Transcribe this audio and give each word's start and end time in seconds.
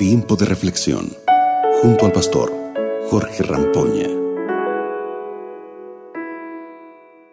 Tiempo 0.00 0.34
de 0.34 0.46
reflexión 0.46 1.12
junto 1.82 2.06
al 2.06 2.12
pastor 2.12 2.50
Jorge 3.10 3.42
Rampoña. 3.42 4.08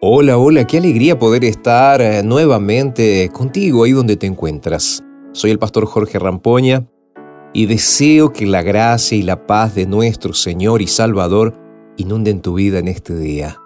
Hola, 0.02 0.36
hola, 0.36 0.66
qué 0.66 0.76
alegría 0.76 1.18
poder 1.18 1.46
estar 1.46 2.02
eh, 2.02 2.22
nuevamente 2.22 3.30
contigo 3.32 3.84
ahí 3.84 3.92
donde 3.92 4.18
te 4.18 4.26
encuentras. 4.26 5.02
Soy 5.32 5.50
el 5.50 5.58
pastor 5.58 5.86
Jorge 5.86 6.18
Rampoña 6.18 6.86
y 7.54 7.64
deseo 7.64 8.34
que 8.34 8.44
la 8.44 8.60
gracia 8.60 9.16
y 9.16 9.22
la 9.22 9.46
paz 9.46 9.74
de 9.74 9.86
nuestro 9.86 10.34
Señor 10.34 10.82
y 10.82 10.88
Salvador 10.88 11.54
inunden 11.96 12.42
tu 12.42 12.52
vida 12.52 12.80
en 12.80 12.88
este 12.88 13.16
día. 13.16 13.56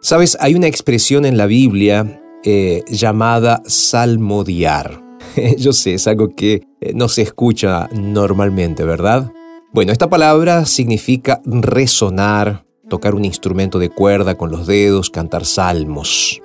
Sabes, 0.00 0.36
hay 0.40 0.56
una 0.56 0.66
expresión 0.66 1.24
en 1.24 1.36
la 1.36 1.46
Biblia 1.46 2.20
eh, 2.42 2.82
llamada 2.88 3.62
salmodiar. 3.64 5.09
Yo 5.58 5.72
sé, 5.72 5.94
es 5.94 6.06
algo 6.06 6.34
que 6.34 6.62
eh, 6.80 6.92
no 6.94 7.08
se 7.08 7.22
escucha 7.22 7.88
normalmente, 7.92 8.84
¿verdad? 8.84 9.32
Bueno, 9.72 9.92
esta 9.92 10.08
palabra 10.08 10.66
significa 10.66 11.40
resonar, 11.44 12.64
tocar 12.88 13.14
un 13.14 13.24
instrumento 13.24 13.78
de 13.78 13.90
cuerda 13.90 14.36
con 14.36 14.50
los 14.50 14.66
dedos, 14.66 15.10
cantar 15.10 15.44
salmos. 15.44 16.40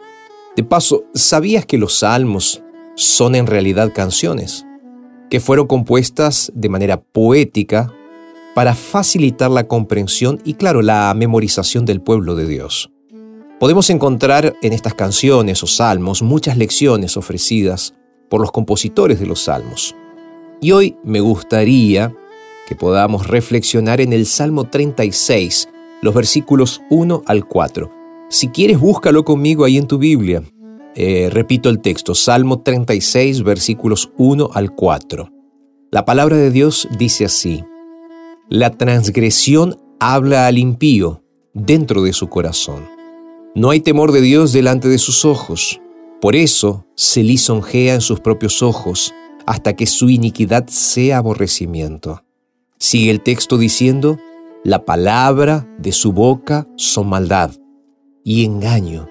De 0.56 0.64
paso, 0.64 1.06
¿sabías 1.14 1.66
que 1.66 1.78
los 1.78 2.00
salmos 2.00 2.62
son 2.96 3.36
en 3.36 3.48
realidad 3.48 3.92
canciones? 3.94 4.66
Que 5.30 5.40
fueron 5.40 5.68
compuestas 5.68 6.52
de 6.56 6.70
manera 6.70 7.02
poética 7.02 7.92
para 8.54 8.74
facilitar 8.74 9.52
la 9.52 9.68
comprensión 9.68 10.40
y, 10.46 10.54
claro, 10.54 10.82
la 10.82 11.14
memorización 11.16 11.86
del 11.86 12.02
pueblo 12.02 12.36
de 12.36 12.48
Dios. 12.48 12.92
Podemos 13.60 13.90
encontrar 13.90 14.56
en 14.62 14.72
estas 14.72 14.94
canciones 14.94 15.64
o 15.64 15.68
salmos 15.68 16.22
muchas 16.22 16.58
lecciones 16.58 17.18
ofrecidas 17.18 17.96
por 18.30 18.42
los 18.42 18.52
compositores 18.52 19.20
de 19.20 19.26
los 19.26 19.42
salmos. 19.42 19.96
Y 20.62 20.72
hoy 20.72 20.98
me 21.04 21.20
gustaría 21.20 22.16
que 22.68 22.76
podamos 22.76 23.28
reflexionar 23.28 24.02
en 24.02 24.14
el 24.14 24.26
Salmo 24.26 24.66
36, 24.66 25.70
los 26.02 26.14
versículos 26.14 26.82
1 26.90 27.24
al 27.26 27.46
4. 27.46 27.92
Si 28.30 28.48
quieres, 28.50 28.80
búscalo 28.80 29.24
conmigo 29.24 29.66
ahí 29.66 29.78
en 29.78 29.88
tu 29.88 29.98
Biblia. 29.98 30.44
Eh, 30.96 31.30
repito 31.32 31.70
el 31.70 31.80
texto, 31.80 32.16
Salmo 32.16 32.62
36, 32.62 33.44
versículos 33.44 34.12
1 34.18 34.50
al 34.54 34.74
4. 34.74 35.32
La 35.92 36.06
palabra 36.06 36.38
de 36.38 36.52
Dios 36.52 36.88
dice 36.98 37.26
así, 37.26 37.64
La 38.50 38.72
transgresión 38.72 39.80
habla 40.00 40.48
al 40.48 40.58
impío 40.58 41.24
dentro 41.54 42.02
de 42.02 42.14
su 42.14 42.28
corazón. 42.28 42.88
No 43.56 43.70
hay 43.70 43.80
temor 43.80 44.12
de 44.12 44.22
Dios 44.22 44.52
delante 44.52 44.90
de 44.90 44.98
sus 44.98 45.24
ojos. 45.24 45.80
Por 46.22 46.36
eso 46.36 46.86
se 46.96 47.24
lisonjea 47.24 47.96
en 47.96 48.02
sus 48.02 48.20
propios 48.20 48.64
ojos 48.64 49.14
hasta 49.46 49.76
que 49.76 49.86
su 49.86 50.10
iniquidad 50.10 50.68
sea 50.68 51.18
aborrecimiento. 51.18 52.24
Sigue 52.80 53.12
el 53.12 53.22
texto 53.22 53.58
diciendo, 53.58 54.18
la 54.64 54.86
palabra 54.86 55.68
de 55.78 55.92
su 55.92 56.14
boca 56.14 56.68
son 56.76 57.08
maldad 57.08 57.52
y 58.24 58.46
engaño. 58.46 59.08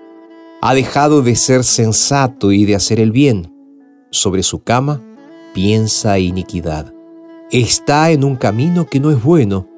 Ha 0.60 0.74
dejado 0.74 1.22
de 1.22 1.36
ser 1.36 1.62
sensato 1.62 2.50
y 2.52 2.64
de 2.64 2.74
hacer 2.74 2.98
el 2.98 3.12
bien. 3.12 3.54
Sobre 4.10 4.42
su 4.42 4.62
cama 4.62 5.02
piensa 5.52 6.18
iniquidad. 6.18 6.92
Está 7.50 8.10
en 8.10 8.24
un 8.24 8.36
camino 8.36 8.86
que 8.86 8.98
no 8.98 9.10
es 9.10 9.22
bueno 9.22 9.68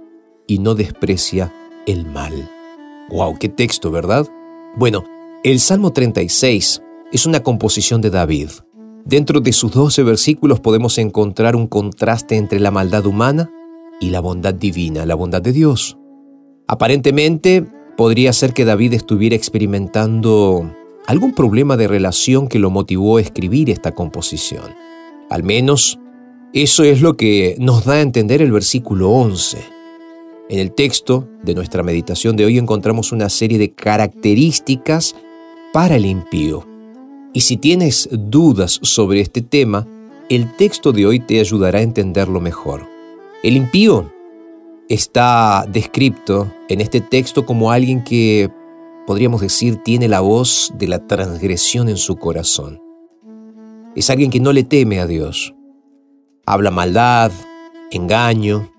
y 0.46 0.60
no 0.60 0.74
desprecia 0.74 1.52
el 1.86 2.06
mal. 2.06 2.50
¡Wow! 3.10 3.38
¡Qué 3.38 3.48
texto, 3.48 3.90
¿verdad? 3.90 4.26
Bueno, 4.76 5.04
el 5.44 5.60
Salmo 5.60 5.92
36 5.92 6.82
es 7.12 7.26
una 7.26 7.40
composición 7.42 8.00
de 8.00 8.10
David. 8.10 8.50
Dentro 9.04 9.40
de 9.40 9.52
sus 9.52 9.72
12 9.72 10.02
versículos 10.02 10.60
podemos 10.60 10.98
encontrar 10.98 11.54
un 11.54 11.68
contraste 11.68 12.36
entre 12.36 12.58
la 12.58 12.72
maldad 12.72 13.06
humana 13.06 13.50
y 14.00 14.10
la 14.10 14.20
bondad 14.20 14.54
divina, 14.54 15.06
la 15.06 15.14
bondad 15.14 15.40
de 15.40 15.52
Dios. 15.52 15.96
Aparentemente, 16.66 17.64
podría 17.96 18.32
ser 18.32 18.52
que 18.52 18.64
David 18.64 18.94
estuviera 18.94 19.36
experimentando 19.36 20.70
algún 21.06 21.32
problema 21.32 21.76
de 21.76 21.86
relación 21.86 22.48
que 22.48 22.58
lo 22.58 22.70
motivó 22.70 23.18
a 23.18 23.20
escribir 23.20 23.70
esta 23.70 23.92
composición. 23.92 24.74
Al 25.30 25.44
menos, 25.44 26.00
eso 26.52 26.82
es 26.82 27.00
lo 27.00 27.16
que 27.16 27.56
nos 27.60 27.84
da 27.84 27.94
a 27.94 28.00
entender 28.00 28.42
el 28.42 28.50
versículo 28.50 29.10
11. 29.10 29.58
En 30.48 30.58
el 30.58 30.72
texto 30.72 31.28
de 31.44 31.54
nuestra 31.54 31.84
meditación 31.84 32.36
de 32.36 32.44
hoy 32.44 32.58
encontramos 32.58 33.12
una 33.12 33.28
serie 33.28 33.58
de 33.58 33.72
características 33.72 35.14
para 35.72 35.96
el 35.96 36.06
impío 36.06 36.75
y 37.36 37.42
si 37.42 37.58
tienes 37.58 38.08
dudas 38.10 38.80
sobre 38.80 39.20
este 39.20 39.42
tema, 39.42 39.86
el 40.30 40.56
texto 40.56 40.90
de 40.92 41.04
hoy 41.04 41.20
te 41.20 41.38
ayudará 41.38 41.80
a 41.80 41.82
entenderlo 41.82 42.40
mejor. 42.40 42.88
El 43.42 43.58
impío 43.58 44.10
está 44.88 45.66
descrito 45.70 46.50
en 46.70 46.80
este 46.80 47.02
texto 47.02 47.44
como 47.44 47.70
alguien 47.70 48.02
que, 48.02 48.50
podríamos 49.06 49.42
decir, 49.42 49.76
tiene 49.84 50.08
la 50.08 50.20
voz 50.20 50.72
de 50.78 50.88
la 50.88 51.06
transgresión 51.06 51.90
en 51.90 51.98
su 51.98 52.16
corazón. 52.16 52.80
Es 53.94 54.08
alguien 54.08 54.30
que 54.30 54.40
no 54.40 54.54
le 54.54 54.64
teme 54.64 54.98
a 54.98 55.06
Dios. 55.06 55.54
Habla 56.46 56.70
maldad, 56.70 57.32
engaño. 57.90 58.72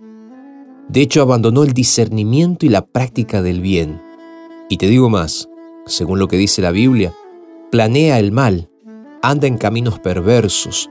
De 0.90 1.02
hecho, 1.02 1.22
abandonó 1.22 1.62
el 1.62 1.74
discernimiento 1.74 2.66
y 2.66 2.70
la 2.70 2.84
práctica 2.84 3.44
del 3.44 3.62
bien. 3.62 4.02
Y 4.68 4.78
te 4.78 4.88
digo 4.88 5.12
más, 5.12 5.48
según 5.86 6.18
lo 6.18 6.28
que 6.28 6.38
dice 6.38 6.64
la 6.64 6.72
Biblia, 6.72 7.14
planea 7.72 8.20
el 8.20 8.32
mal, 8.32 8.70
anda 9.22 9.48
en 9.48 9.58
caminos 9.58 10.00
perversos, 10.00 10.90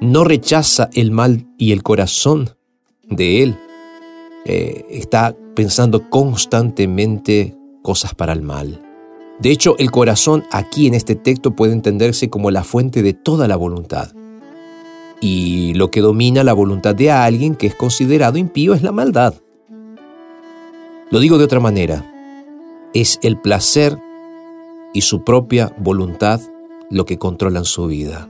no 0.00 0.24
rechaza 0.24 0.90
el 0.92 1.10
mal 1.10 1.46
y 1.56 1.72
el 1.72 1.82
corazón 1.82 2.50
de 3.08 3.42
él. 3.42 3.58
Eh, 4.44 4.86
está 4.90 5.36
pensando 5.54 6.08
constantemente 6.08 7.56
cosas 7.82 8.14
para 8.14 8.32
el 8.32 8.42
mal. 8.42 8.82
De 9.40 9.50
hecho, 9.50 9.76
el 9.78 9.90
corazón 9.90 10.44
aquí 10.50 10.86
en 10.86 10.94
este 10.94 11.14
texto 11.14 11.54
puede 11.54 11.72
entenderse 11.72 12.28
como 12.28 12.50
la 12.50 12.64
fuente 12.64 13.02
de 13.02 13.12
toda 13.12 13.46
la 13.46 13.56
voluntad. 13.56 14.12
Y 15.20 15.74
lo 15.74 15.90
que 15.90 16.00
domina 16.00 16.44
la 16.44 16.52
voluntad 16.52 16.94
de 16.94 17.10
alguien 17.10 17.56
que 17.56 17.68
es 17.68 17.74
considerado 17.74 18.38
impío 18.38 18.74
es 18.74 18.82
la 18.82 18.92
maldad. 18.92 19.34
Lo 21.10 21.20
digo 21.20 21.38
de 21.38 21.44
otra 21.44 21.60
manera, 21.60 22.04
es 22.94 23.18
el 23.22 23.38
placer 23.40 23.98
y 24.92 25.02
su 25.02 25.24
propia 25.24 25.74
voluntad 25.78 26.40
lo 26.90 27.04
que 27.04 27.18
controlan 27.18 27.64
su 27.64 27.86
vida. 27.86 28.28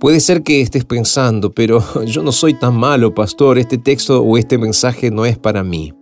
Puede 0.00 0.20
ser 0.20 0.42
que 0.42 0.60
estés 0.60 0.84
pensando, 0.84 1.52
pero 1.52 1.82
yo 2.04 2.22
no 2.22 2.32
soy 2.32 2.54
tan 2.54 2.76
malo, 2.76 3.14
pastor, 3.14 3.58
este 3.58 3.78
texto 3.78 4.22
o 4.22 4.36
este 4.38 4.58
mensaje 4.58 5.10
no 5.10 5.24
es 5.24 5.38
para 5.38 5.62
mí. 5.62 5.94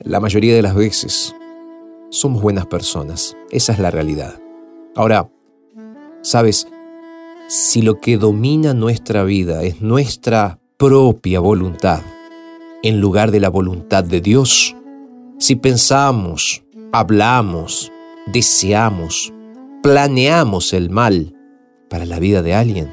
La 0.00 0.20
mayoría 0.20 0.54
de 0.54 0.62
las 0.62 0.74
veces 0.74 1.34
somos 2.10 2.42
buenas 2.42 2.66
personas, 2.66 3.36
esa 3.50 3.72
es 3.72 3.78
la 3.78 3.90
realidad. 3.90 4.40
Ahora, 4.94 5.30
sabes, 6.22 6.68
si 7.48 7.82
lo 7.82 7.98
que 8.00 8.16
domina 8.16 8.74
nuestra 8.74 9.24
vida 9.24 9.62
es 9.62 9.80
nuestra 9.80 10.58
propia 10.76 11.40
voluntad, 11.40 12.02
en 12.82 13.00
lugar 13.00 13.30
de 13.30 13.40
la 13.40 13.48
voluntad 13.48 14.04
de 14.04 14.20
Dios, 14.20 14.74
si 15.38 15.56
pensamos, 15.56 16.64
hablamos, 16.92 17.92
deseamos, 18.26 19.32
planeamos 19.82 20.72
el 20.72 20.90
mal 20.90 21.34
para 21.88 22.04
la 22.04 22.18
vida 22.18 22.42
de 22.42 22.54
alguien, 22.54 22.92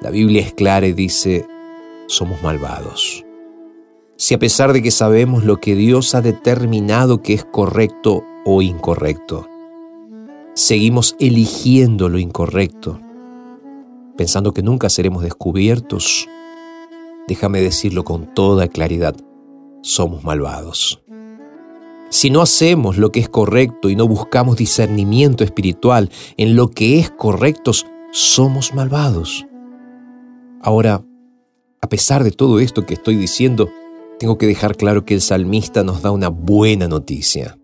la 0.00 0.10
Biblia 0.10 0.42
es 0.42 0.52
clara 0.52 0.86
y 0.86 0.92
dice, 0.92 1.46
somos 2.06 2.42
malvados. 2.42 3.24
Si 4.16 4.34
a 4.34 4.38
pesar 4.38 4.72
de 4.72 4.82
que 4.82 4.90
sabemos 4.90 5.44
lo 5.44 5.58
que 5.58 5.76
Dios 5.76 6.14
ha 6.14 6.20
determinado 6.20 7.22
que 7.22 7.34
es 7.34 7.44
correcto 7.44 8.24
o 8.44 8.62
incorrecto, 8.62 9.46
seguimos 10.54 11.14
eligiendo 11.20 12.08
lo 12.08 12.18
incorrecto, 12.18 13.00
pensando 14.16 14.52
que 14.52 14.62
nunca 14.62 14.88
seremos 14.88 15.22
descubiertos, 15.22 16.28
déjame 17.28 17.60
decirlo 17.60 18.04
con 18.04 18.34
toda 18.34 18.66
claridad, 18.66 19.14
somos 19.82 20.24
malvados. 20.24 21.00
Si 22.10 22.30
no 22.30 22.40
hacemos 22.40 22.96
lo 22.96 23.12
que 23.12 23.20
es 23.20 23.28
correcto 23.28 23.90
y 23.90 23.96
no 23.96 24.08
buscamos 24.08 24.56
discernimiento 24.56 25.44
espiritual 25.44 26.10
en 26.36 26.56
lo 26.56 26.70
que 26.70 26.98
es 26.98 27.10
correcto, 27.10 27.72
somos 28.12 28.74
malvados. 28.74 29.46
Ahora, 30.62 31.04
a 31.80 31.88
pesar 31.88 32.24
de 32.24 32.30
todo 32.30 32.60
esto 32.60 32.86
que 32.86 32.94
estoy 32.94 33.16
diciendo, 33.16 33.68
tengo 34.18 34.38
que 34.38 34.46
dejar 34.46 34.76
claro 34.76 35.04
que 35.04 35.14
el 35.14 35.20
salmista 35.20 35.84
nos 35.84 36.02
da 36.02 36.10
una 36.10 36.28
buena 36.28 36.88
noticia, 36.88 37.58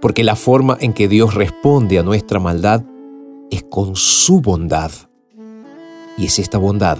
porque 0.00 0.24
la 0.24 0.36
forma 0.36 0.76
en 0.80 0.92
que 0.92 1.08
Dios 1.08 1.34
responde 1.34 1.98
a 1.98 2.02
nuestra 2.02 2.38
maldad 2.38 2.84
es 3.50 3.64
con 3.64 3.96
su 3.96 4.40
bondad. 4.40 4.92
Y 6.18 6.26
es 6.26 6.38
esta 6.38 6.58
bondad 6.58 6.98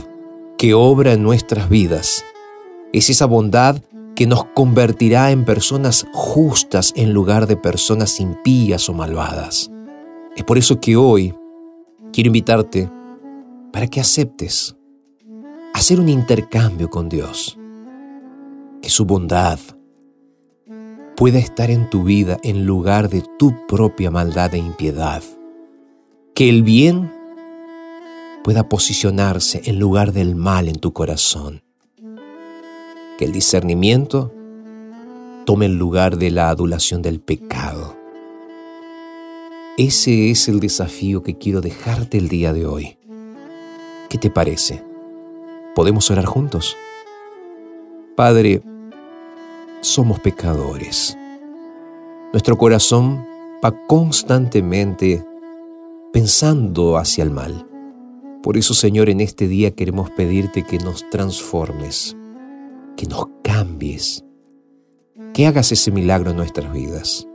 que 0.59 0.75
obra 0.75 1.13
en 1.13 1.23
nuestras 1.23 1.69
vidas. 1.69 2.25
Es 2.93 3.11
esa 3.11 3.27
bondad 3.27 3.81
que 4.17 4.27
nos 4.27 4.47
convertirá 4.47 5.31
en 5.31 5.45
personas 5.45 6.07
justas 6.15 6.93
en 6.97 7.13
lugar 7.13 7.47
de 7.47 7.57
personas 7.57 8.19
impías 8.19 8.89
o 8.89 8.95
malvadas. 8.95 9.71
Es 10.35 10.43
por 10.43 10.59
eso 10.59 10.81
que 10.81 10.97
hoy 10.97 11.35
quiero 12.13 12.29
invitarte 12.29 12.91
para 13.73 13.87
que 13.87 14.01
aceptes 14.01 14.75
hacer 15.75 16.01
un 16.01 16.09
intercambio 16.09 16.89
con 16.91 17.09
Dios. 17.09 17.59
que 18.83 18.91
su 18.91 19.05
bondad 19.05 19.59
pueda 21.17 21.39
estar 21.39 21.71
en 21.71 21.91
tu 21.91 22.05
vida 22.05 22.39
en 22.43 22.67
lugar 22.67 23.09
de 23.09 23.25
tu 23.39 23.67
propia 23.67 24.11
maldad 24.11 24.55
e 24.55 24.59
impiedad. 24.59 25.23
Que 26.35 26.49
el 26.49 26.63
bien 26.63 27.11
pueda 28.45 28.69
posicionarse 28.69 29.63
en 29.65 29.79
lugar 29.79 30.13
del 30.13 30.37
mal 30.37 30.69
en 30.69 30.77
tu 30.77 30.93
corazón. 30.93 31.66
Que 33.19 33.25
el 33.25 33.33
discernimiento 33.33 34.33
tome 35.47 35.67
el 35.67 35.79
lugar 35.79 36.19
de 36.19 36.31
la 36.31 36.51
adulación 36.51 37.03
del 37.03 37.21
pecado. 37.21 37.97
Ese 39.79 40.31
es 40.31 40.49
el 40.49 40.61
desafío 40.61 41.23
que 41.23 41.37
quiero 41.37 41.61
dejarte 41.61 42.19
el 42.19 42.29
día 42.29 42.53
de 42.53 42.67
hoy. 42.67 42.99
¿Qué 44.09 44.19
te 44.19 44.31
parece? 44.31 44.83
¿Podemos 45.75 46.11
orar 46.11 46.25
juntos? 46.25 46.77
Padre, 48.17 48.63
somos 49.83 50.19
pecadores. 50.21 51.17
Nuestro 52.33 52.57
corazón 52.57 53.25
va 53.65 53.75
constantemente 53.87 55.25
pensando 56.13 56.97
hacia 56.97 57.25
el 57.25 57.31
mal. 57.31 57.67
Por 58.43 58.57
eso, 58.57 58.75
Señor, 58.75 59.11
en 59.11 59.21
este 59.21 59.49
día 59.49 59.73
queremos 59.73 60.11
pedirte 60.11 60.63
que 60.63 60.79
nos 60.79 61.09
transformes, 61.11 62.17
que 62.97 63.07
nos 63.07 63.27
cambies, 63.43 64.25
que 65.35 65.47
hagas 65.47 65.71
ese 65.73 65.91
milagro 65.91 66.31
en 66.31 66.37
nuestras 66.37 66.73
vidas. 66.73 67.27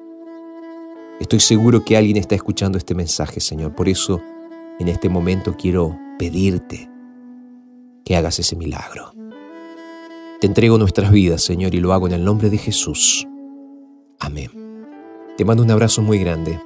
Estoy 1.20 1.40
seguro 1.40 1.86
que 1.86 1.98
alguien 1.98 2.18
está 2.18 2.36
escuchando 2.36 2.78
este 2.78 2.96
mensaje, 2.96 3.40
Señor. 3.40 3.76
Por 3.76 3.88
eso, 3.88 4.22
en 4.80 4.88
este 4.88 5.08
momento 5.08 5.56
quiero 5.56 5.98
pedirte 6.18 6.90
que 8.04 8.16
hagas 8.16 8.40
ese 8.40 8.56
milagro. 8.56 9.14
Te 10.40 10.48
entrego 10.48 10.80
nuestras 10.80 11.12
vidas, 11.12 11.44
Señor, 11.44 11.76
y 11.76 11.80
lo 11.80 11.94
hago 11.94 12.08
en 12.08 12.14
el 12.14 12.26
nombre 12.26 12.50
de 12.50 12.58
Jesús. 12.58 13.28
Amén. 14.20 14.50
Te 15.38 15.46
mando 15.46 15.62
un 15.62 15.70
abrazo 15.70 16.02
muy 16.02 16.18
grande 16.18 16.60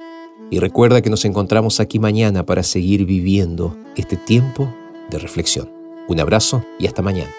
y 0.50 0.58
recuerda 0.58 1.02
que 1.02 1.10
nos 1.10 1.24
encontramos 1.26 1.80
aquí 1.80 1.98
mañana 1.98 2.46
para 2.46 2.62
seguir 2.62 3.04
viviendo 3.04 3.76
este 3.96 4.16
tiempo 4.16 4.72
de 5.10 5.18
reflexión. 5.18 5.70
Un 6.08 6.20
abrazo 6.20 6.64
y 6.78 6.86
hasta 6.86 7.02
mañana. 7.02 7.32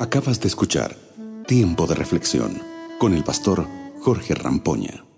Acabas 0.00 0.40
de 0.40 0.48
escuchar 0.48 0.96
Tiempo 1.46 1.86
de 1.86 1.94
Reflexión 1.94 2.62
con 2.98 3.12
el 3.12 3.22
pastor 3.22 3.66
Jorge 4.00 4.34
Rampoña. 4.34 5.09